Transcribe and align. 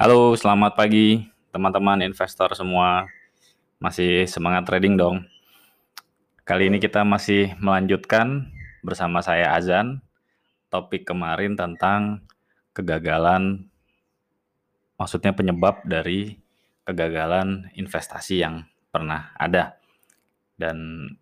Halo, 0.00 0.32
selamat 0.32 0.80
pagi 0.80 1.28
teman-teman 1.52 2.00
investor 2.00 2.48
semua. 2.56 3.04
Masih 3.76 4.24
semangat 4.24 4.64
trading 4.64 4.96
dong. 4.96 5.28
Kali 6.40 6.72
ini 6.72 6.80
kita 6.80 7.04
masih 7.04 7.52
melanjutkan 7.60 8.48
bersama 8.80 9.20
saya 9.20 9.52
Azan 9.52 10.00
topik 10.72 11.04
kemarin 11.04 11.52
tentang 11.52 12.24
kegagalan 12.72 13.68
maksudnya 14.96 15.36
penyebab 15.36 15.84
dari 15.84 16.40
kegagalan 16.88 17.68
investasi 17.76 18.40
yang 18.40 18.64
pernah 18.88 19.36
ada 19.36 19.76
dan 20.56 21.12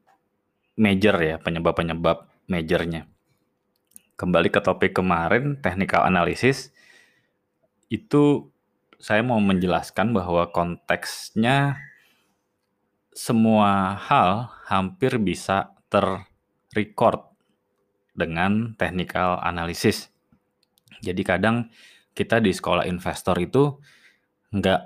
major 0.79 1.19
ya 1.19 1.43
penyebab-penyebab 1.43 2.31
majornya. 2.47 3.11
Kembali 4.15 4.55
ke 4.55 4.63
topik 4.63 4.95
kemarin 4.95 5.59
technical 5.59 6.07
analysis 6.07 6.71
itu 7.91 8.55
saya 8.99 9.23
mau 9.23 9.39
menjelaskan 9.39 10.11
bahwa 10.11 10.51
konteksnya 10.51 11.79
semua 13.15 13.95
hal 13.99 14.51
hampir 14.67 15.19
bisa 15.23 15.75
terrecord 15.87 17.23
dengan 18.15 18.75
technical 18.75 19.39
analysis. 19.43 20.11
Jadi 20.99 21.23
kadang 21.23 21.71
kita 22.11 22.43
di 22.43 22.51
sekolah 22.51 22.87
investor 22.91 23.39
itu 23.39 23.79
nggak 24.51 24.83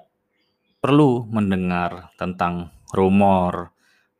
perlu 0.85 1.25
mendengar 1.33 2.13
tentang 2.21 2.69
rumor, 2.93 3.73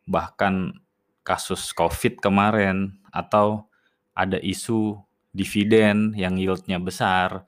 bahkan 0.09 0.73
kasus 1.21 1.77
COVID 1.77 2.25
kemarin, 2.25 2.97
atau 3.13 3.69
ada 4.17 4.41
isu 4.41 4.97
dividen 5.37 6.17
yang 6.17 6.41
yieldnya 6.41 6.81
besar, 6.81 7.45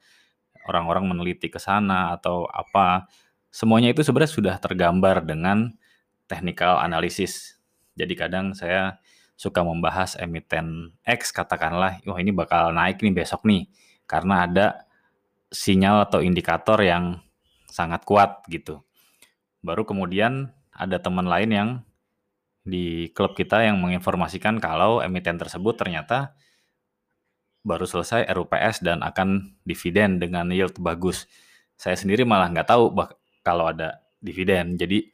orang-orang 0.69 1.09
meneliti 1.09 1.49
ke 1.53 1.61
sana 1.61 2.17
atau 2.17 2.49
apa, 2.51 3.09
semuanya 3.53 3.93
itu 3.93 4.03
sebenarnya 4.03 4.33
sudah 4.33 4.55
tergambar 4.59 5.25
dengan 5.25 5.77
technical 6.27 6.81
analysis. 6.81 7.61
Jadi 7.95 8.15
kadang 8.19 8.57
saya 8.57 8.99
suka 9.35 9.63
membahas 9.63 10.15
emiten 10.19 10.95
X 11.03 11.35
katakanlah, 11.35 12.03
wah 12.07 12.19
ini 12.19 12.31
bakal 12.31 12.71
naik 12.71 13.03
nih 13.03 13.15
besok 13.15 13.47
nih 13.47 13.67
karena 14.07 14.47
ada 14.47 14.67
sinyal 15.51 16.11
atau 16.11 16.23
indikator 16.23 16.79
yang 16.83 17.23
sangat 17.71 18.03
kuat 18.07 18.43
gitu. 18.51 18.83
Baru 19.63 19.87
kemudian 19.87 20.55
ada 20.75 20.99
teman 20.99 21.27
lain 21.27 21.51
yang 21.51 21.69
di 22.65 23.13
klub 23.13 23.37
kita 23.37 23.61
yang 23.63 23.79
menginformasikan 23.79 24.57
kalau 24.59 25.05
emiten 25.05 25.37
tersebut 25.37 25.77
ternyata 25.77 26.33
baru 27.65 27.89
selesai 27.89 28.29
RUPS 28.29 28.85
dan 28.85 29.01
akan 29.01 29.57
dividen 29.65 30.21
dengan 30.21 30.53
yield 30.53 30.77
bagus. 30.79 31.25
Saya 31.75 31.97
sendiri 31.97 32.23
malah 32.29 32.53
nggak 32.53 32.69
tahu 32.69 32.93
kalau 33.41 33.73
ada 33.73 34.05
dividen. 34.21 34.77
Jadi 34.77 35.09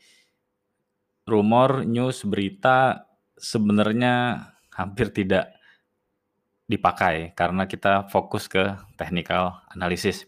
rumor, 1.31 1.87
news, 1.87 2.27
berita 2.27 3.07
sebenarnya 3.39 4.45
hampir 4.75 5.15
tidak 5.15 5.55
dipakai 6.71 7.35
karena 7.35 7.67
kita 7.67 8.07
fokus 8.11 8.47
ke 8.47 8.79
technical 8.95 9.63
analysis. 9.75 10.27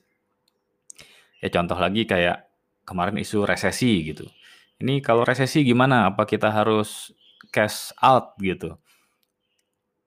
Ya 1.39 1.51
contoh 1.51 1.79
lagi 1.79 2.07
kayak 2.07 2.47
kemarin 2.87 3.19
isu 3.19 3.47
resesi 3.47 4.11
gitu. 4.11 4.27
Ini 4.83 4.99
kalau 4.99 5.23
resesi 5.23 5.63
gimana? 5.63 6.11
Apa 6.11 6.27
kita 6.27 6.51
harus 6.51 7.15
cash 7.55 7.95
out 8.03 8.35
gitu? 8.43 8.79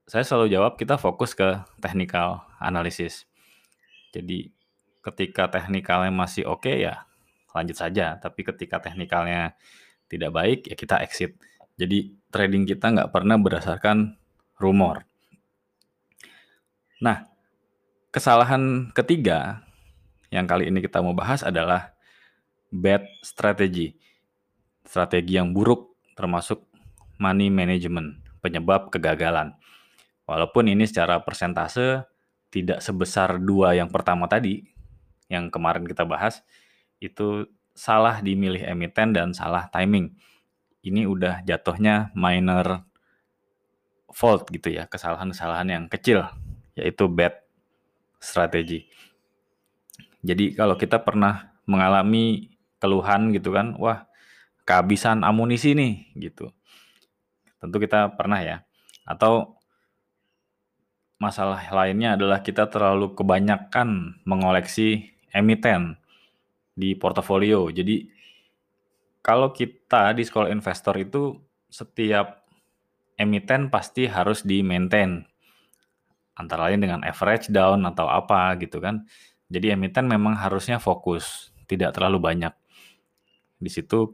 Saya 0.05 0.21
selalu 0.21 0.53
jawab 0.53 0.77
kita 0.77 1.01
fokus 1.01 1.33
ke 1.33 1.65
technical 1.81 2.45
analysis. 2.61 3.25
Jadi 4.13 4.53
ketika 5.01 5.49
teknikalnya 5.49 6.13
masih 6.13 6.45
oke 6.45 6.65
okay, 6.65 6.85
ya 6.85 7.09
lanjut 7.57 7.77
saja. 7.77 8.17
Tapi 8.21 8.45
ketika 8.45 8.77
teknikalnya 8.77 9.57
tidak 10.05 10.31
baik 10.31 10.59
ya 10.69 10.75
kita 10.77 11.01
exit. 11.01 11.37
Jadi 11.75 12.13
trading 12.29 12.69
kita 12.69 12.93
nggak 12.93 13.11
pernah 13.11 13.35
berdasarkan 13.41 14.15
rumor. 14.61 15.03
Nah, 17.01 17.27
kesalahan 18.13 18.93
ketiga 18.95 19.65
yang 20.31 20.47
kali 20.47 20.71
ini 20.71 20.79
kita 20.79 21.03
mau 21.03 21.11
bahas 21.11 21.43
adalah 21.43 21.91
bad 22.71 23.03
strategy. 23.25 23.97
Strategi 24.85 25.35
yang 25.35 25.51
buruk 25.51 25.97
termasuk 26.13 26.63
money 27.19 27.49
management, 27.51 28.21
penyebab 28.39 28.93
kegagalan. 28.93 29.57
Walaupun 30.25 30.69
ini 30.69 30.89
secara 30.89 31.21
persentase 31.21 32.05
tidak 32.49 32.81
sebesar 32.81 33.37
dua 33.37 33.77
yang 33.77 33.89
pertama 33.93 34.25
tadi, 34.25 34.65
yang 35.29 35.53
kemarin 35.53 35.85
kita 35.85 36.05
bahas, 36.05 36.41
itu 36.97 37.45
salah 37.75 38.21
dimilih 38.23 38.63
emiten 38.65 39.13
dan 39.13 39.35
salah 39.37 39.69
timing. 39.69 40.17
Ini 40.85 41.05
udah 41.05 41.45
jatuhnya 41.45 42.13
minor 42.17 42.85
fault 44.09 44.49
gitu 44.49 44.71
ya, 44.73 44.87
kesalahan-kesalahan 44.87 45.67
yang 45.69 45.85
kecil, 45.91 46.25
yaitu 46.73 47.05
bad 47.11 47.35
strategy. 48.17 48.89
Jadi 50.25 50.57
kalau 50.57 50.73
kita 50.79 51.03
pernah 51.05 51.53
mengalami 51.69 52.55
keluhan 52.81 53.29
gitu 53.35 53.53
kan, 53.53 53.77
wah 53.77 54.09
kehabisan 54.65 55.21
amunisi 55.21 55.77
nih 55.77 56.09
gitu. 56.17 56.49
Tentu 57.61 57.77
kita 57.77 58.13
pernah 58.17 58.41
ya. 58.41 58.65
Atau 59.05 59.61
masalah 61.17 61.63
lainnya 61.71 62.19
adalah 62.19 62.43
kita 62.43 62.67
terlalu 62.67 63.15
kebanyakan 63.15 64.19
mengoleksi 64.27 65.15
emiten 65.31 65.95
di 66.75 66.93
portofolio. 66.95 67.71
Jadi 67.71 68.07
kalau 69.23 69.55
kita 69.55 70.13
di 70.13 70.23
sekolah 70.27 70.51
investor 70.51 70.95
itu 70.99 71.39
setiap 71.71 72.45
emiten 73.15 73.71
pasti 73.71 74.05
harus 74.05 74.43
di 74.43 74.59
maintain 74.61 75.23
antara 76.35 76.67
lain 76.67 76.83
dengan 76.83 76.99
average 77.01 77.47
down 77.47 77.87
atau 77.87 78.11
apa 78.11 78.59
gitu 78.59 78.83
kan. 78.83 79.07
Jadi 79.47 79.71
emiten 79.71 80.05
memang 80.05 80.35
harusnya 80.35 80.83
fokus, 80.83 81.55
tidak 81.65 81.95
terlalu 81.95 82.19
banyak. 82.19 82.53
Di 83.55 83.71
situ 83.71 84.11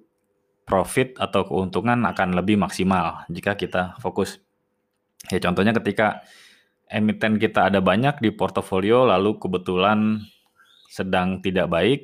profit 0.64 1.18
atau 1.18 1.44
keuntungan 1.50 1.98
akan 2.06 2.38
lebih 2.38 2.62
maksimal 2.62 3.26
jika 3.28 3.58
kita 3.58 3.98
fokus. 3.98 4.38
Ya 5.34 5.42
contohnya 5.42 5.74
ketika 5.74 6.22
emiten 6.92 7.40
kita 7.40 7.72
ada 7.72 7.80
banyak 7.80 8.20
di 8.20 8.30
portofolio 8.36 9.08
lalu 9.08 9.40
kebetulan 9.40 10.22
sedang 10.92 11.40
tidak 11.40 11.72
baik 11.72 12.02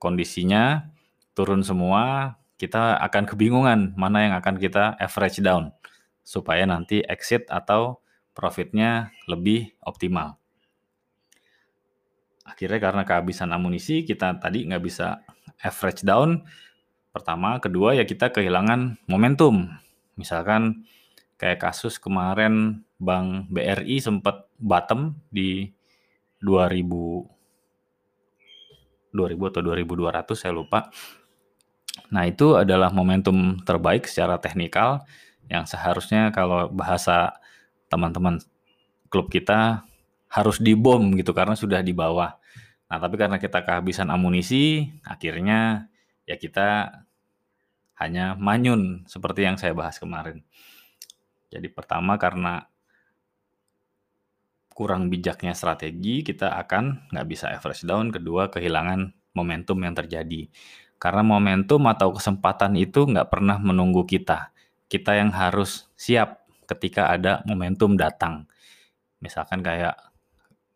kondisinya 0.00 0.88
turun 1.36 1.60
semua 1.60 2.34
kita 2.56 2.96
akan 3.00 3.24
kebingungan 3.28 3.92
mana 3.96 4.28
yang 4.28 4.34
akan 4.36 4.56
kita 4.56 4.96
average 4.96 5.40
down 5.44 5.72
supaya 6.24 6.68
nanti 6.68 7.00
exit 7.04 7.48
atau 7.48 8.00
profitnya 8.36 9.10
lebih 9.26 9.74
optimal. 9.82 10.38
Akhirnya 12.46 12.80
karena 12.82 13.02
kehabisan 13.04 13.50
amunisi 13.52 14.02
kita 14.02 14.38
tadi 14.38 14.66
nggak 14.66 14.82
bisa 14.82 15.22
average 15.60 16.02
down. 16.06 16.44
Pertama, 17.10 17.58
kedua 17.58 17.98
ya 17.98 18.06
kita 18.06 18.30
kehilangan 18.30 19.02
momentum. 19.10 19.66
Misalkan 20.14 20.86
kayak 21.40 21.72
kasus 21.72 21.96
kemarin 21.96 22.84
Bank 23.00 23.48
BRI 23.48 23.96
sempat 24.04 24.44
bottom 24.60 25.16
di 25.32 25.72
2000 26.44 27.24
2000 29.16 29.50
atau 29.50 29.60
2200 29.64 30.36
saya 30.36 30.52
lupa. 30.52 30.92
Nah, 32.12 32.28
itu 32.28 32.54
adalah 32.54 32.92
momentum 32.94 33.58
terbaik 33.64 34.06
secara 34.06 34.38
teknikal 34.38 35.02
yang 35.50 35.66
seharusnya 35.66 36.30
kalau 36.30 36.70
bahasa 36.70 37.34
teman-teman 37.90 38.38
klub 39.10 39.26
kita 39.26 39.82
harus 40.30 40.62
dibom 40.62 41.10
gitu 41.18 41.34
karena 41.34 41.58
sudah 41.58 41.82
di 41.82 41.90
bawah. 41.90 42.38
Nah, 42.86 42.98
tapi 43.02 43.18
karena 43.18 43.42
kita 43.42 43.66
kehabisan 43.66 44.14
amunisi, 44.14 44.86
akhirnya 45.02 45.90
ya 46.22 46.38
kita 46.38 47.02
hanya 47.98 48.38
manyun 48.38 49.02
seperti 49.10 49.42
yang 49.42 49.58
saya 49.58 49.74
bahas 49.74 49.98
kemarin. 49.98 50.46
Jadi 51.50 51.66
pertama 51.68 52.14
karena 52.14 52.62
kurang 54.70 55.10
bijaknya 55.10 55.52
strategi, 55.52 56.22
kita 56.22 56.56
akan 56.56 57.10
nggak 57.10 57.26
bisa 57.26 57.50
average 57.50 57.84
down. 57.84 58.14
Kedua, 58.14 58.48
kehilangan 58.48 59.12
momentum 59.34 59.76
yang 59.82 59.92
terjadi. 59.92 60.46
Karena 60.96 61.26
momentum 61.26 61.84
atau 61.90 62.14
kesempatan 62.14 62.78
itu 62.78 63.04
nggak 63.04 63.28
pernah 63.28 63.58
menunggu 63.58 64.06
kita. 64.06 64.54
Kita 64.86 65.18
yang 65.18 65.34
harus 65.34 65.90
siap 65.98 66.46
ketika 66.70 67.10
ada 67.10 67.42
momentum 67.44 67.98
datang. 67.98 68.46
Misalkan 69.18 69.60
kayak 69.60 69.98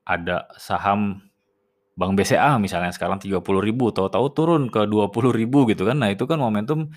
ada 0.05 0.51
saham 0.59 1.23
Bank 1.95 2.19
BCA 2.19 2.59
misalnya 2.59 2.91
sekarang 2.91 3.23
30 3.23 3.63
ribu, 3.63 3.95
tahu-tahu 3.95 4.27
turun 4.35 4.63
ke 4.67 4.83
20 4.83 5.31
ribu 5.31 5.63
gitu 5.71 5.87
kan. 5.87 6.03
Nah 6.03 6.11
itu 6.11 6.27
kan 6.27 6.43
momentum 6.43 6.91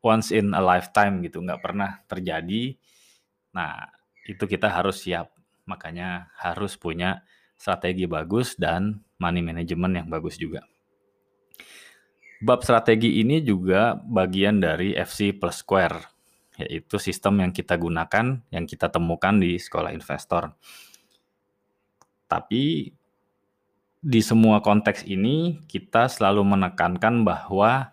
once 0.00 0.32
in 0.32 0.56
a 0.56 0.62
lifetime 0.64 1.20
gitu, 1.20 1.44
nggak 1.44 1.60
pernah 1.60 2.00
terjadi 2.08 2.72
Nah, 3.54 3.90
itu 4.26 4.44
kita 4.46 4.70
harus 4.70 5.02
siap. 5.02 5.34
Makanya 5.66 6.30
harus 6.38 6.74
punya 6.74 7.22
strategi 7.60 8.08
bagus 8.08 8.56
dan 8.56 9.04
money 9.20 9.44
management 9.44 10.04
yang 10.04 10.08
bagus 10.08 10.40
juga. 10.40 10.64
Bab 12.40 12.64
strategi 12.64 13.20
ini 13.20 13.44
juga 13.44 13.92
bagian 14.00 14.64
dari 14.64 14.96
FC 14.96 15.36
plus 15.36 15.60
square, 15.60 16.00
yaitu 16.56 16.96
sistem 16.96 17.44
yang 17.44 17.52
kita 17.52 17.76
gunakan, 17.76 18.40
yang 18.48 18.64
kita 18.64 18.88
temukan 18.88 19.36
di 19.36 19.60
sekolah 19.60 19.92
investor. 19.92 20.56
Tapi 22.24 22.88
di 24.00 24.20
semua 24.24 24.64
konteks 24.64 25.04
ini 25.04 25.60
kita 25.68 26.08
selalu 26.08 26.40
menekankan 26.56 27.20
bahwa 27.28 27.92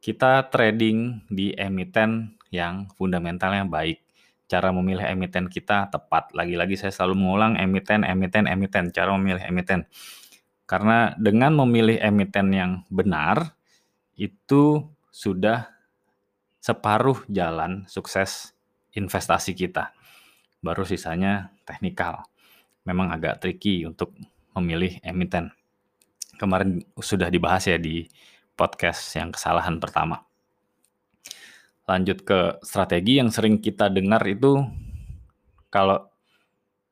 kita 0.00 0.48
trading 0.48 1.20
di 1.28 1.52
emiten 1.52 2.40
yang 2.48 2.88
fundamentalnya 2.96 3.68
baik. 3.68 4.03
Cara 4.44 4.70
memilih 4.70 5.04
emiten 5.08 5.48
kita 5.48 5.88
tepat. 5.88 6.32
Lagi-lagi 6.36 6.76
saya 6.76 6.92
selalu 6.92 7.16
mengulang 7.16 7.52
emiten, 7.56 8.04
emiten, 8.04 8.44
emiten. 8.44 8.92
Cara 8.92 9.16
memilih 9.16 9.40
emiten. 9.44 9.88
Karena 10.64 11.12
dengan 11.16 11.56
memilih 11.64 12.00
emiten 12.00 12.52
yang 12.52 12.72
benar, 12.88 13.56
itu 14.16 14.84
sudah 15.12 15.68
separuh 16.64 17.24
jalan 17.28 17.84
sukses 17.84 18.56
investasi 18.96 19.52
kita. 19.52 19.92
Baru 20.64 20.88
sisanya 20.88 21.52
teknikal. 21.68 22.24
Memang 22.88 23.12
agak 23.12 23.44
tricky 23.44 23.84
untuk 23.84 24.16
memilih 24.56 24.96
emiten. 25.04 25.52
Kemarin 26.40 26.80
sudah 26.96 27.28
dibahas 27.28 27.68
ya 27.68 27.76
di 27.76 28.08
podcast 28.56 29.14
yang 29.18 29.34
kesalahan 29.34 29.76
pertama. 29.76 30.24
Lanjut 31.84 32.24
ke 32.24 32.56
strategi 32.64 33.20
yang 33.20 33.28
sering 33.28 33.60
kita 33.60 33.92
dengar 33.92 34.24
itu 34.24 34.64
kalau 35.68 36.08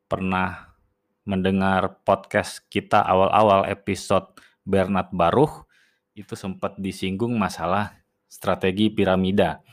pernah 0.05 0.77
mendengar 1.25 2.05
podcast 2.05 2.61
kita 2.69 3.01
awal-awal 3.01 3.65
episode 3.73 4.37
Bernard 4.69 5.09
Baruch 5.17 5.65
itu 6.13 6.37
sempat 6.37 6.77
disinggung 6.77 7.33
masalah 7.41 7.97
strategi 8.29 8.93
piramida. 8.93 9.65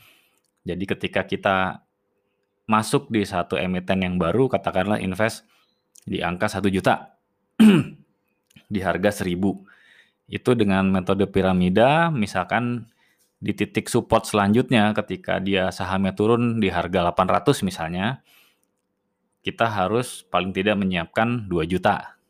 Jadi 0.64 0.84
ketika 0.88 1.28
kita 1.28 1.84
masuk 2.64 3.12
di 3.12 3.20
satu 3.28 3.60
emiten 3.60 4.00
yang 4.00 4.16
baru, 4.16 4.48
katakanlah 4.48 5.02
invest 5.02 5.44
di 6.06 6.24
angka 6.24 6.48
satu 6.48 6.72
juta, 6.72 7.18
di 8.72 8.80
harga 8.80 9.10
seribu. 9.10 9.58
Itu 10.30 10.54
dengan 10.56 10.88
metode 10.88 11.26
piramida, 11.26 12.08
misalkan 12.08 12.86
di 13.40 13.56
titik 13.56 13.88
support 13.88 14.28
selanjutnya 14.28 14.92
ketika 14.92 15.40
dia 15.40 15.72
sahamnya 15.72 16.12
turun 16.12 16.60
di 16.60 16.68
harga 16.68 17.08
800 17.08 17.64
misalnya, 17.64 18.20
kita 19.40 19.64
harus 19.64 20.28
paling 20.28 20.52
tidak 20.52 20.76
menyiapkan 20.76 21.48
2 21.48 21.64
juta. 21.64 22.20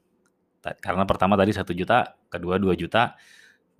Karena 0.63 1.03
pertama 1.03 1.35
tadi 1.35 1.51
1 1.51 1.67
juta, 1.75 2.15
kedua 2.31 2.63
2 2.63 2.79
juta, 2.79 3.19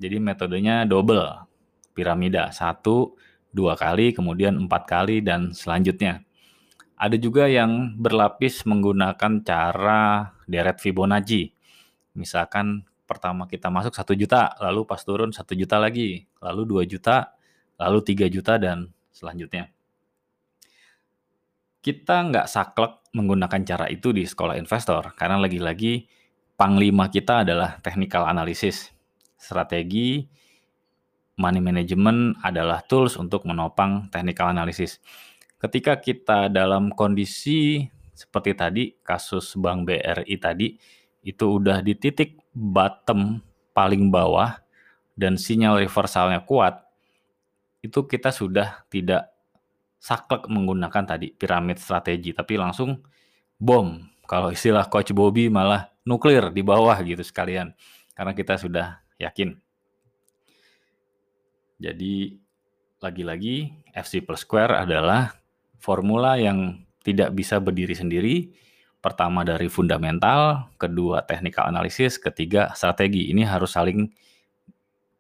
jadi 0.01 0.19
metodenya 0.19 0.89
double 0.89 1.47
piramida. 1.93 2.49
Satu, 2.51 3.15
dua 3.53 3.77
kali, 3.77 4.17
kemudian 4.17 4.57
empat 4.57 4.89
kali, 4.89 5.21
dan 5.21 5.53
selanjutnya. 5.53 6.25
Ada 6.97 7.17
juga 7.21 7.49
yang 7.49 7.97
berlapis 8.01 8.65
menggunakan 8.65 9.45
cara 9.45 10.33
deret 10.49 10.81
Fibonacci. 10.81 11.53
Misalkan 12.17 12.85
pertama 13.11 13.51
kita 13.51 13.67
masuk 13.75 13.91
satu 13.91 14.15
juta, 14.15 14.55
lalu 14.63 14.87
pas 14.87 15.03
turun 15.03 15.35
satu 15.35 15.59
juta 15.59 15.83
lagi, 15.83 16.31
lalu 16.39 16.63
dua 16.63 16.83
juta, 16.87 17.35
lalu 17.75 17.99
tiga 18.07 18.31
juta, 18.31 18.55
dan 18.55 18.95
selanjutnya. 19.11 19.75
Kita 21.83 22.31
nggak 22.31 22.47
saklek 22.47 23.11
menggunakan 23.11 23.61
cara 23.67 23.87
itu 23.91 24.15
di 24.15 24.23
sekolah 24.23 24.55
investor, 24.55 25.11
karena 25.19 25.43
lagi-lagi 25.43 26.07
panglima 26.55 27.11
kita 27.11 27.43
adalah 27.43 27.83
technical 27.83 28.31
analysis 28.31 28.95
strategi 29.41 30.29
money 31.41 31.65
management 31.65 32.37
adalah 32.45 32.85
tools 32.85 33.17
untuk 33.17 33.49
menopang 33.49 34.13
technical 34.13 34.53
analysis. 34.53 35.01
Ketika 35.57 35.97
kita 35.97 36.53
dalam 36.53 36.93
kondisi 36.93 37.89
seperti 38.13 38.53
tadi 38.53 38.85
kasus 39.01 39.57
Bank 39.57 39.89
BRI 39.89 40.37
tadi 40.37 40.77
itu 41.25 41.45
udah 41.57 41.81
di 41.81 41.97
titik 41.97 42.40
bottom 42.55 43.43
paling 43.73 44.11
bawah 44.11 44.59
dan 45.15 45.37
sinyal 45.37 45.79
reversalnya 45.79 46.43
kuat, 46.45 46.83
itu 47.81 48.05
kita 48.05 48.33
sudah 48.33 48.85
tidak 48.93 49.31
saklek 50.01 50.49
menggunakan 50.49 51.05
tadi 51.17 51.33
piramid 51.33 51.77
strategi, 51.77 52.33
tapi 52.33 52.57
langsung 52.57 53.01
bom. 53.61 54.01
Kalau 54.25 54.55
istilah 54.55 54.87
Coach 54.87 55.11
Bobby 55.11 55.51
malah 55.51 55.91
nuklir 56.07 56.55
di 56.55 56.63
bawah 56.63 56.95
gitu 57.03 57.21
sekalian. 57.21 57.75
Karena 58.15 58.33
kita 58.33 58.55
sudah 58.57 59.03
yakin. 59.19 59.59
Jadi 61.81 62.37
lagi-lagi 63.01 63.73
FC 63.91 64.21
plus 64.23 64.45
square 64.45 64.77
adalah 64.87 65.35
formula 65.81 66.37
yang 66.37 66.85
tidak 67.03 67.33
bisa 67.33 67.59
berdiri 67.59 67.97
sendiri. 67.97 68.37
Pertama 69.01 69.41
dari 69.49 69.73
fundamental, 69.73 70.69
kedua 70.77 71.25
technical 71.25 71.73
analysis, 71.73 72.21
ketiga 72.21 72.77
strategi. 72.77 73.33
Ini 73.33 73.49
harus 73.49 73.73
saling 73.73 74.13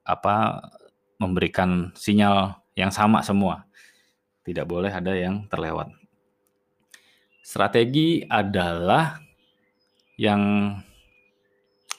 apa 0.04 0.60
memberikan 1.16 1.92
sinyal 1.96 2.60
yang 2.76 2.92
sama 2.92 3.24
semua. 3.24 3.64
Tidak 4.44 4.68
boleh 4.68 4.92
ada 4.92 5.16
yang 5.16 5.48
terlewat. 5.48 5.92
Strategi 7.40 8.20
adalah 8.28 9.16
yang 10.20 10.76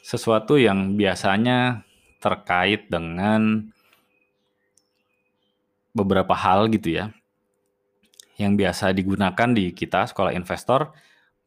sesuatu 0.05 0.61
yang 0.61 0.93
biasanya 0.93 1.81
terkait 2.21 2.85
dengan 2.93 3.73
beberapa 5.91 6.37
hal 6.37 6.69
gitu 6.71 7.01
ya 7.01 7.11
yang 8.39 8.57
biasa 8.57 8.93
digunakan 8.95 9.49
di 9.53 9.75
kita 9.75 10.07
sekolah 10.09 10.33
investor 10.33 10.93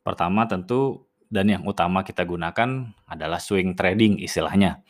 pertama 0.04 0.44
tentu 0.44 1.08
dan 1.32 1.50
yang 1.50 1.64
utama 1.66 2.04
kita 2.04 2.22
gunakan 2.22 2.94
adalah 3.08 3.40
swing 3.40 3.74
trading 3.74 4.20
istilahnya. 4.22 4.84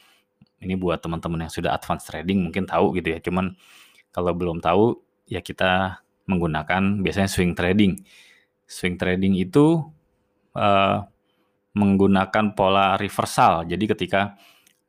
Ini 0.60 0.76
buat 0.76 1.00
teman-teman 1.00 1.48
yang 1.48 1.52
sudah 1.52 1.72
advance 1.72 2.04
trading 2.04 2.50
mungkin 2.50 2.68
tahu 2.68 2.92
gitu 2.98 3.16
ya. 3.16 3.18
Cuman 3.22 3.54
kalau 4.12 4.34
belum 4.36 4.60
tahu 4.60 4.98
ya 5.30 5.40
kita 5.40 6.04
menggunakan 6.28 7.00
biasanya 7.00 7.30
swing 7.30 7.56
trading. 7.56 8.02
Swing 8.68 8.96
trading 9.00 9.38
itu 9.40 9.80
uh, 10.56 11.04
menggunakan 11.74 12.52
pola 12.52 13.00
reversal. 13.00 13.64
Jadi 13.68 13.84
ketika 13.88 14.36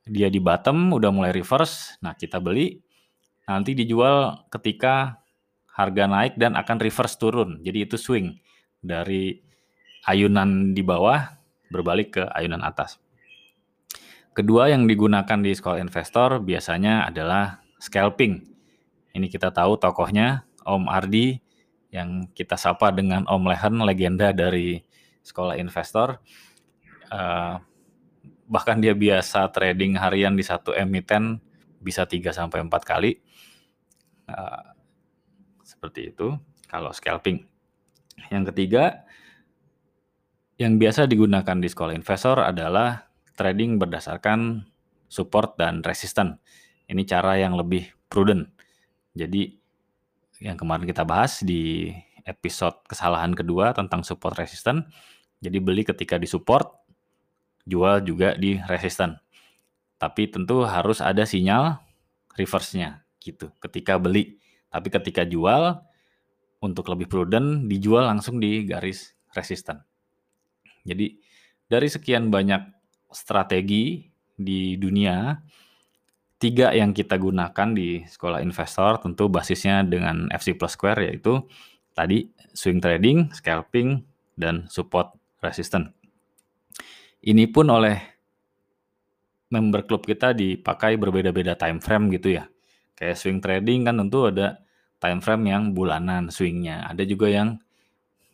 dia 0.06 0.30
di 0.30 0.38
bottom 0.38 0.94
udah 0.94 1.10
mulai 1.10 1.34
reverse, 1.34 1.98
nah 2.00 2.14
kita 2.14 2.38
beli, 2.38 2.78
nanti 3.50 3.74
dijual 3.74 4.46
ketika 4.54 5.18
harga 5.76 6.06
naik 6.08 6.40
dan 6.40 6.56
akan 6.56 6.78
reverse 6.80 7.18
turun. 7.20 7.60
Jadi 7.66 7.90
itu 7.90 7.98
swing 8.00 8.38
dari 8.80 9.42
ayunan 10.06 10.72
di 10.78 10.86
bawah 10.86 11.36
berbalik 11.74 12.22
ke 12.22 12.24
ayunan 12.32 12.62
atas. 12.62 13.02
Kedua 14.36 14.68
yang 14.68 14.86
digunakan 14.86 15.40
di 15.40 15.56
sekolah 15.56 15.80
investor 15.80 16.44
biasanya 16.44 17.08
adalah 17.08 17.64
scalping. 17.80 18.44
Ini 19.16 19.32
kita 19.32 19.50
tahu 19.50 19.80
tokohnya 19.80 20.44
Om 20.68 20.92
Ardi 20.92 21.40
yang 21.96 22.28
kita 22.36 22.60
sapa 22.60 22.92
dengan 22.92 23.24
Om 23.26 23.48
Lehen, 23.48 23.76
legenda 23.88 24.36
dari 24.36 24.84
sekolah 25.24 25.56
investor. 25.56 26.20
Uh, 27.08 27.64
bahkan 28.52 28.78
dia 28.84 28.92
biasa 28.92 29.48
trading 29.56 29.96
harian 29.96 30.36
di 30.36 30.44
satu 30.44 30.76
emiten 30.76 31.40
bisa 31.80 32.04
3 32.04 32.36
sampai 32.36 32.60
4 32.60 32.70
kali. 32.84 33.16
Uh, 34.28 34.76
seperti 35.64 36.12
itu 36.12 36.36
kalau 36.68 36.92
scalping. 36.92 37.48
Yang 38.28 38.52
ketiga 38.52 39.08
yang 40.56 40.80
biasa 40.80 41.08
digunakan 41.12 41.58
di 41.60 41.68
sekolah 41.68 41.92
investor 41.92 42.40
adalah 42.40 43.12
trading 43.36 43.76
berdasarkan 43.76 44.64
support 45.12 45.60
dan 45.60 45.84
resisten. 45.84 46.40
Ini 46.88 47.04
cara 47.04 47.36
yang 47.36 47.60
lebih 47.60 47.92
prudent. 48.08 48.48
Jadi 49.12 49.52
yang 50.40 50.56
kemarin 50.56 50.88
kita 50.88 51.04
bahas 51.04 51.44
di 51.44 51.92
episode 52.24 52.88
kesalahan 52.88 53.36
kedua 53.36 53.76
tentang 53.76 54.08
support 54.08 54.40
resisten. 54.40 54.88
Jadi 55.44 55.58
beli 55.60 55.84
ketika 55.84 56.16
di 56.16 56.28
support, 56.28 56.72
jual 57.68 58.00
juga 58.08 58.40
di 58.40 58.56
resisten. 58.72 59.20
Tapi 60.00 60.32
tentu 60.32 60.64
harus 60.64 61.04
ada 61.04 61.28
sinyal 61.28 61.84
reverse-nya 62.40 63.04
gitu 63.20 63.52
ketika 63.60 64.00
beli. 64.00 64.40
Tapi 64.72 64.88
ketika 64.88 65.28
jual 65.28 65.84
untuk 66.64 66.88
lebih 66.88 67.12
prudent 67.12 67.68
dijual 67.68 68.08
langsung 68.08 68.40
di 68.40 68.64
garis 68.64 69.12
resisten. 69.36 69.84
Jadi 70.86 71.18
dari 71.66 71.88
sekian 71.90 72.30
banyak 72.30 72.62
strategi 73.10 74.06
di 74.38 74.78
dunia, 74.78 75.34
tiga 76.38 76.70
yang 76.72 76.94
kita 76.94 77.18
gunakan 77.18 77.74
di 77.74 78.06
sekolah 78.06 78.40
investor 78.46 79.02
tentu 79.02 79.26
basisnya 79.28 79.82
dengan 79.82 80.30
FC 80.30 80.54
plus 80.54 80.78
square 80.78 81.10
yaitu 81.10 81.42
tadi 81.98 82.30
swing 82.54 82.78
trading, 82.78 83.34
scalping, 83.34 84.04
dan 84.38 84.70
support 84.70 85.16
resistance. 85.42 85.90
Ini 87.26 87.50
pun 87.50 87.74
oleh 87.74 87.98
member 89.50 89.88
klub 89.88 90.06
kita 90.06 90.36
dipakai 90.36 91.00
berbeda-beda 91.00 91.58
time 91.58 91.82
frame 91.82 92.14
gitu 92.14 92.38
ya. 92.38 92.46
Kayak 92.94 93.18
swing 93.18 93.40
trading 93.42 93.88
kan 93.88 93.96
tentu 93.98 94.30
ada 94.30 94.62
time 95.00 95.20
frame 95.24 95.50
yang 95.50 95.64
bulanan 95.74 96.30
swingnya, 96.30 96.86
ada 96.86 97.02
juga 97.08 97.32
yang 97.32 97.58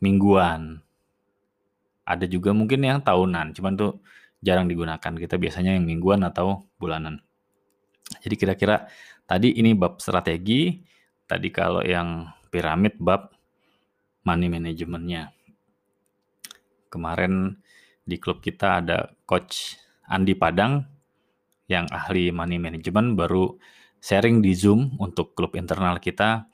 mingguan. 0.01 0.81
Ada 2.05 2.25
juga 2.25 2.51
mungkin 2.51 2.81
yang 2.81 2.99
tahunan, 3.01 3.53
cuman 3.55 3.73
tuh 3.77 3.91
jarang 4.41 4.65
digunakan. 4.65 4.99
Kita 4.99 5.37
biasanya 5.37 5.77
yang 5.77 5.85
mingguan 5.85 6.25
atau 6.25 6.65
bulanan. 6.81 7.21
Jadi 8.19 8.35
kira-kira 8.35 8.89
tadi 9.23 9.55
ini 9.55 9.71
bab 9.77 10.01
strategi, 10.03 10.81
tadi 11.29 11.47
kalau 11.53 11.79
yang 11.85 12.27
piramid 12.51 12.99
bab 12.99 13.31
money 14.27 14.51
manajemennya. 14.51 15.31
Kemarin 16.91 17.55
di 18.03 18.19
klub 18.19 18.43
kita 18.43 18.83
ada 18.83 19.15
coach 19.23 19.79
Andi 20.11 20.35
Padang 20.35 20.83
yang 21.71 21.87
ahli 21.87 22.35
money 22.35 22.59
management 22.59 23.15
baru 23.15 23.55
sharing 24.03 24.43
di 24.43 24.51
Zoom 24.51 24.99
untuk 24.99 25.31
klub 25.31 25.55
internal 25.55 26.03
kita 26.03 26.51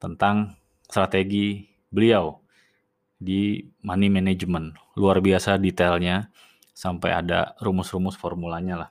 tentang 0.00 0.56
strategi 0.88 1.68
beliau 1.92 2.40
di 3.16 3.64
money 3.80 4.12
management. 4.12 4.76
Luar 4.96 5.24
biasa 5.24 5.56
detailnya 5.56 6.28
sampai 6.76 7.16
ada 7.16 7.56
rumus-rumus 7.60 8.14
formulanya 8.16 8.86
lah. 8.86 8.90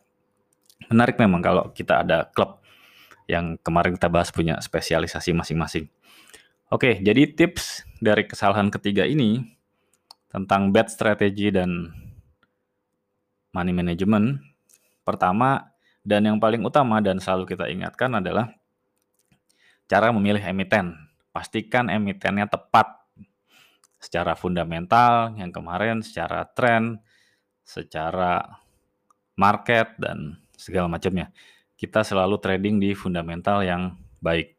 Menarik 0.89 1.21
memang 1.21 1.41
kalau 1.41 1.69
kita 1.71 2.01
ada 2.01 2.29
klub 2.33 2.61
yang 3.25 3.57
kemarin 3.61 3.97
kita 3.97 4.09
bahas 4.09 4.29
punya 4.29 4.57
spesialisasi 4.61 5.33
masing-masing. 5.33 5.89
Oke, 6.73 6.97
jadi 7.01 7.29
tips 7.29 7.85
dari 8.01 8.25
kesalahan 8.25 8.73
ketiga 8.73 9.05
ini 9.05 9.45
tentang 10.33 10.73
bad 10.73 10.89
strategy 10.89 11.53
dan 11.53 11.93
money 13.53 13.71
management. 13.71 14.41
Pertama 15.05 15.71
dan 16.01 16.25
yang 16.25 16.37
paling 16.41 16.65
utama 16.65 17.01
dan 17.01 17.21
selalu 17.21 17.53
kita 17.53 17.69
ingatkan 17.69 18.17
adalah 18.17 18.53
cara 19.85 20.09
memilih 20.09 20.41
emiten. 20.41 20.97
Pastikan 21.29 21.87
emitennya 21.93 22.49
tepat 22.49 23.04
secara 24.05 24.37
fundamental, 24.37 25.33
yang 25.33 25.49
kemarin 25.49 26.05
secara 26.05 26.45
tren, 26.45 27.01
secara 27.65 28.61
market 29.33 29.97
dan 29.97 30.37
segala 30.53 30.85
macamnya. 30.85 31.33
Kita 31.73 32.05
selalu 32.05 32.37
trading 32.37 32.77
di 32.77 32.93
fundamental 32.93 33.65
yang 33.65 33.97
baik. 34.21 34.53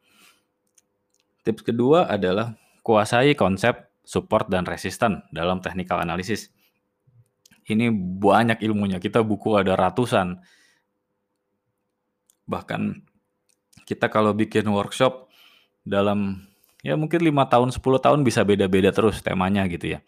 Tips 1.46 1.62
kedua 1.62 2.10
adalah 2.10 2.58
kuasai 2.82 3.38
konsep 3.38 3.86
support 4.02 4.50
dan 4.50 4.66
resisten 4.66 5.22
dalam 5.30 5.62
technical 5.62 6.02
analysis. 6.02 6.50
Ini 7.66 7.90
banyak 7.94 8.62
ilmunya, 8.66 8.98
kita 8.98 9.22
buku 9.22 9.54
ada 9.58 9.78
ratusan. 9.78 10.42
Bahkan 12.46 12.82
kita 13.86 14.06
kalau 14.10 14.34
bikin 14.34 14.66
workshop 14.70 15.30
dalam 15.86 16.46
ya 16.86 16.94
mungkin 16.94 17.18
lima 17.26 17.50
tahun 17.50 17.74
10 17.74 17.82
tahun 17.82 18.22
bisa 18.22 18.46
beda-beda 18.46 18.94
terus 18.94 19.18
temanya 19.18 19.66
gitu 19.66 19.98
ya. 19.98 20.00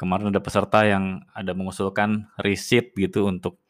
Kemarin 0.00 0.32
ada 0.32 0.40
peserta 0.40 0.88
yang 0.88 1.20
ada 1.36 1.52
mengusulkan 1.52 2.32
receipt 2.40 2.96
gitu 2.96 3.28
untuk 3.28 3.60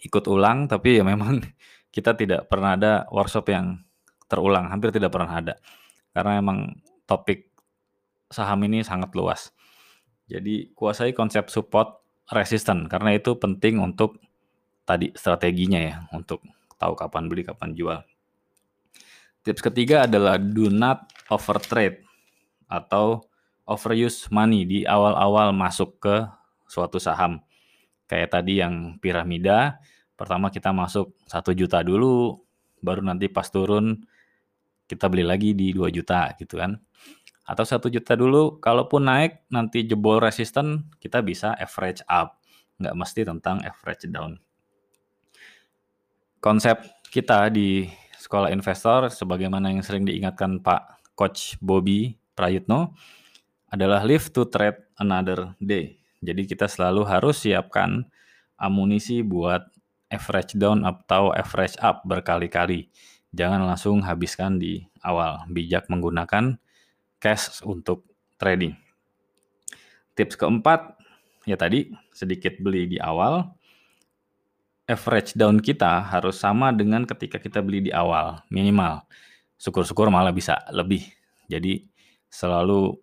ikut 0.00 0.24
ulang 0.24 0.64
tapi 0.72 0.96
ya 0.96 1.04
memang 1.04 1.44
kita 1.94 2.16
tidak 2.16 2.48
pernah 2.48 2.80
ada 2.80 2.92
workshop 3.12 3.52
yang 3.52 3.84
terulang, 4.24 4.72
hampir 4.72 4.88
tidak 4.88 5.12
pernah 5.12 5.36
ada. 5.36 5.54
Karena 6.16 6.40
emang 6.40 6.80
topik 7.04 7.52
saham 8.32 8.64
ini 8.64 8.80
sangat 8.80 9.12
luas. 9.12 9.52
Jadi 10.28 10.72
kuasai 10.76 11.16
konsep 11.16 11.48
support 11.48 12.04
resisten 12.28 12.88
karena 12.88 13.16
itu 13.16 13.36
penting 13.40 13.80
untuk 13.80 14.20
tadi 14.84 15.12
strateginya 15.16 15.80
ya, 15.80 15.96
untuk 16.12 16.44
tahu 16.76 16.92
kapan 16.96 17.28
beli, 17.28 17.44
kapan 17.44 17.72
jual. 17.72 18.00
Tips 19.48 19.64
ketiga 19.64 20.04
adalah 20.04 20.36
do 20.36 20.68
not 20.68 21.08
overtrade 21.32 22.04
atau 22.68 23.24
overuse 23.64 24.28
money 24.28 24.68
di 24.68 24.78
awal-awal 24.84 25.56
masuk 25.56 25.96
ke 26.04 26.28
suatu 26.68 27.00
saham. 27.00 27.40
Kayak 28.04 28.36
tadi 28.36 28.60
yang 28.60 29.00
piramida, 29.00 29.80
pertama 30.20 30.52
kita 30.52 30.68
masuk 30.68 31.16
satu 31.24 31.56
juta 31.56 31.80
dulu, 31.80 32.44
baru 32.84 33.00
nanti 33.00 33.32
pas 33.32 33.48
turun 33.48 33.96
kita 34.84 35.08
beli 35.08 35.24
lagi 35.24 35.56
di 35.56 35.72
2 35.72 35.96
juta 35.96 36.28
gitu 36.36 36.60
kan. 36.60 36.76
Atau 37.48 37.64
satu 37.64 37.88
juta 37.88 38.20
dulu, 38.20 38.60
kalaupun 38.60 39.08
naik 39.08 39.48
nanti 39.48 39.88
jebol 39.88 40.20
resisten, 40.20 40.92
kita 41.00 41.24
bisa 41.24 41.56
average 41.56 42.04
up. 42.04 42.36
Nggak 42.76 42.96
mesti 43.00 43.20
tentang 43.24 43.64
average 43.64 44.12
down. 44.12 44.36
Konsep 46.36 46.84
kita 47.08 47.48
di 47.48 47.88
sekolah 48.28 48.52
investor, 48.52 49.08
sebagaimana 49.08 49.72
yang 49.72 49.80
sering 49.80 50.04
diingatkan 50.04 50.60
Pak 50.60 51.16
Coach 51.16 51.56
Bobby 51.64 52.12
Prayitno, 52.36 52.92
adalah 53.72 54.04
live 54.04 54.28
to 54.28 54.44
trade 54.52 54.76
another 55.00 55.56
day. 55.56 55.96
Jadi 56.20 56.44
kita 56.44 56.68
selalu 56.68 57.08
harus 57.08 57.40
siapkan 57.40 58.04
amunisi 58.60 59.24
buat 59.24 59.64
average 60.12 60.60
down 60.60 60.84
atau 60.84 61.32
average 61.32 61.80
up 61.80 62.04
berkali-kali 62.04 62.92
jangan 63.32 63.64
langsung 63.64 64.00
habiskan 64.04 64.56
di 64.56 64.84
awal. 65.04 65.44
Bijak 65.50 65.88
menggunakan 65.92 66.56
cash 67.20 67.60
untuk 67.64 68.06
trading. 68.40 68.76
Tips 70.14 70.34
keempat, 70.34 70.98
ya 71.46 71.54
tadi 71.54 71.92
sedikit 72.10 72.58
beli 72.58 72.90
di 72.90 72.98
awal. 72.98 73.54
Average 74.88 75.36
down 75.36 75.60
kita 75.60 76.00
harus 76.00 76.40
sama 76.40 76.72
dengan 76.72 77.04
ketika 77.04 77.36
kita 77.36 77.60
beli 77.60 77.84
di 77.84 77.92
awal, 77.92 78.40
minimal. 78.48 79.04
Syukur-syukur 79.60 80.08
malah 80.08 80.32
bisa 80.32 80.56
lebih. 80.72 81.04
Jadi 81.44 81.84
selalu 82.32 82.96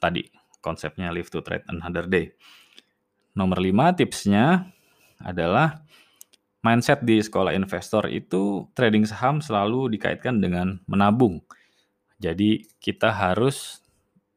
tadi 0.00 0.24
konsepnya 0.64 1.12
live 1.12 1.28
to 1.28 1.44
trade 1.44 1.68
another 1.68 2.08
day. 2.08 2.32
Nomor 3.36 3.60
lima 3.60 3.92
tipsnya 3.92 4.72
adalah 5.20 5.84
mindset 6.64 7.04
di 7.04 7.20
sekolah 7.20 7.52
investor 7.52 8.08
itu 8.08 8.70
trading 8.72 9.04
saham 9.04 9.44
selalu 9.44 9.92
dikaitkan 9.92 10.38
dengan 10.40 10.80
menabung. 10.88 11.44
Jadi 12.22 12.64
kita 12.78 13.10
harus 13.10 13.82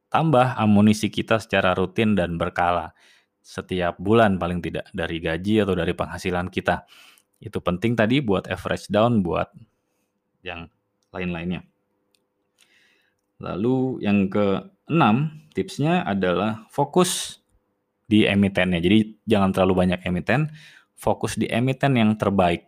tambah 0.09 0.57
amunisi 0.57 1.13
kita 1.13 1.37
secara 1.37 1.77
rutin 1.77 2.17
dan 2.17 2.39
berkala. 2.41 2.97
Setiap 3.45 4.01
bulan 4.01 4.41
paling 4.41 4.57
tidak 4.57 4.89
dari 4.89 5.21
gaji 5.21 5.61
atau 5.61 5.77
dari 5.77 5.93
penghasilan 5.93 6.49
kita. 6.49 6.89
Itu 7.37 7.61
penting 7.61 7.93
tadi 7.93 8.17
buat 8.25 8.49
average 8.49 8.89
down 8.89 9.21
buat 9.21 9.53
yang 10.41 10.65
lain-lainnya. 11.13 11.61
Lalu 13.37 14.01
yang 14.01 14.33
keenam 14.33 15.45
tipsnya 15.53 16.01
adalah 16.01 16.65
fokus 16.73 17.37
di 18.09 18.25
emitennya. 18.25 18.81
Jadi 18.81 19.21
jangan 19.29 19.53
terlalu 19.53 19.85
banyak 19.85 20.01
emiten, 20.09 20.49
fokus 20.97 21.37
di 21.37 21.45
emiten 21.45 21.93
yang 22.01 22.17
terbaik. 22.17 22.65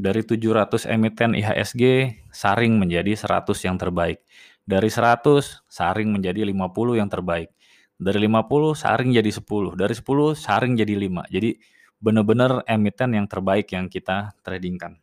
Dari 0.00 0.22
700 0.24 0.88
emiten 0.88 1.36
IHSG, 1.36 1.82
saring 2.30 2.78
menjadi 2.78 3.18
100 3.18 3.66
yang 3.66 3.76
terbaik. 3.76 4.22
Dari 4.62 4.88
100, 4.88 5.66
saring 5.66 6.08
menjadi 6.08 6.46
50 6.46 6.94
yang 6.94 7.10
terbaik. 7.10 7.50
Dari 8.00 8.16
50, 8.16 8.72
saring 8.72 9.12
jadi 9.12 9.28
10. 9.28 9.76
Dari 9.76 9.92
10, 9.92 10.32
saring 10.32 10.72
jadi 10.72 10.96
5. 10.96 11.28
Jadi 11.28 11.52
benar-benar 12.00 12.64
emiten 12.64 13.12
yang 13.12 13.28
terbaik 13.28 13.68
yang 13.76 13.92
kita 13.92 14.32
tradingkan. 14.40 14.96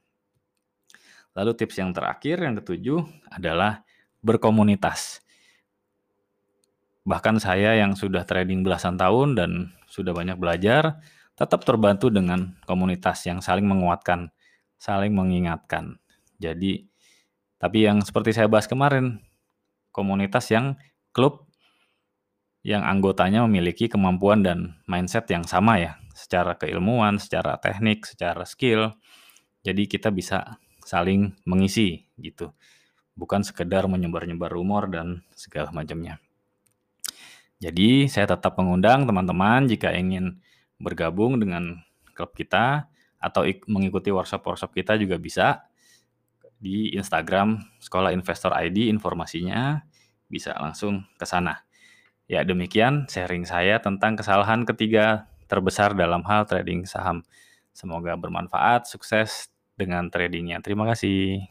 Lalu 1.37 1.53
tips 1.53 1.77
yang 1.77 1.93
terakhir, 1.93 2.41
yang 2.41 2.57
ketujuh 2.57 3.05
adalah 3.29 3.85
berkomunitas. 4.25 5.21
Bahkan 7.05 7.37
saya 7.37 7.77
yang 7.77 7.93
sudah 7.93 8.25
trading 8.25 8.65
belasan 8.65 8.97
tahun 8.97 9.37
dan 9.37 9.51
sudah 9.85 10.11
banyak 10.11 10.35
belajar, 10.41 10.97
tetap 11.37 11.63
terbantu 11.63 12.09
dengan 12.09 12.57
komunitas 12.65 13.23
yang 13.29 13.39
saling 13.39 13.63
menguatkan, 13.63 14.33
saling 14.81 15.13
mengingatkan. 15.13 16.01
Jadi, 16.41 16.89
tapi 17.61 17.85
yang 17.85 18.01
seperti 18.01 18.33
saya 18.33 18.49
bahas 18.49 18.65
kemarin, 18.65 19.21
komunitas 19.93 20.49
yang 20.49 20.75
klub 21.13 21.46
yang 22.67 22.83
anggotanya 22.83 23.47
memiliki 23.47 23.87
kemampuan 23.87 24.43
dan 24.43 24.75
mindset 24.91 25.23
yang 25.31 25.47
sama 25.47 25.79
ya, 25.79 25.95
secara 26.11 26.59
keilmuan, 26.59 27.15
secara 27.15 27.55
teknik, 27.63 28.03
secara 28.03 28.43
skill. 28.43 28.91
Jadi 29.63 29.87
kita 29.87 30.11
bisa 30.11 30.59
saling 30.83 31.31
mengisi 31.47 32.03
gitu. 32.19 32.51
Bukan 33.15 33.47
sekedar 33.47 33.87
menyebar-nyebar 33.87 34.51
rumor 34.51 34.91
dan 34.91 35.23
segala 35.31 35.71
macamnya. 35.71 36.19
Jadi 37.63 38.11
saya 38.11 38.35
tetap 38.35 38.59
mengundang 38.59 39.07
teman-teman 39.07 39.63
jika 39.71 39.95
ingin 39.95 40.43
bergabung 40.75 41.39
dengan 41.39 41.79
klub 42.11 42.35
kita 42.35 42.91
atau 43.17 43.47
mengikuti 43.71 44.11
workshop-workshop 44.11 44.75
kita 44.75 44.99
juga 44.99 45.15
bisa 45.15 45.65
di 46.59 46.91
Instagram 46.93 47.63
Sekolah 47.79 48.11
Investor 48.11 48.51
ID 48.53 48.91
informasinya 48.91 49.81
bisa 50.27 50.51
langsung 50.59 51.07
ke 51.15 51.23
sana. 51.23 51.66
Ya, 52.27 52.43
demikian 52.43 53.07
sharing 53.07 53.47
saya 53.47 53.79
tentang 53.79 54.19
kesalahan 54.19 54.67
ketiga 54.67 55.31
terbesar 55.47 55.95
dalam 55.95 56.27
hal 56.27 56.43
trading 56.43 56.83
saham. 56.83 57.23
Semoga 57.71 58.19
bermanfaat, 58.19 58.83
sukses 58.83 59.47
dengan 59.79 60.11
tradingnya. 60.11 60.59
Terima 60.59 60.83
kasih. 60.83 61.47